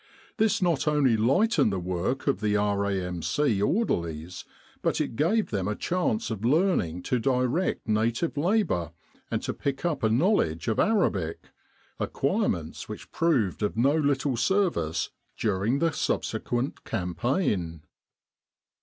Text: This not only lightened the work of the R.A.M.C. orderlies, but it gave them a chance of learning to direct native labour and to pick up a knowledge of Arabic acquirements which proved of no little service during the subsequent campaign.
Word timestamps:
This 0.37 0.63
not 0.63 0.87
only 0.87 1.15
lightened 1.15 1.71
the 1.71 1.77
work 1.77 2.25
of 2.25 2.41
the 2.41 2.57
R.A.M.C. 2.57 3.61
orderlies, 3.61 4.45
but 4.81 4.99
it 4.99 5.15
gave 5.15 5.51
them 5.51 5.67
a 5.67 5.75
chance 5.75 6.31
of 6.31 6.43
learning 6.43 7.03
to 7.03 7.19
direct 7.19 7.87
native 7.87 8.35
labour 8.35 8.93
and 9.29 9.43
to 9.43 9.53
pick 9.53 9.85
up 9.85 10.01
a 10.01 10.09
knowledge 10.09 10.67
of 10.67 10.79
Arabic 10.79 11.51
acquirements 11.99 12.89
which 12.89 13.11
proved 13.11 13.61
of 13.61 13.77
no 13.77 13.95
little 13.95 14.35
service 14.35 15.11
during 15.37 15.77
the 15.77 15.91
subsequent 15.91 16.83
campaign. 16.83 17.83